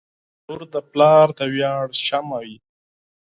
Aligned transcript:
•لور 0.45 0.61
د 0.73 0.75
پلار 0.91 1.27
د 1.37 1.39
ویاړ 1.53 1.87
شمعه 2.05 2.37
وي. 2.45 2.55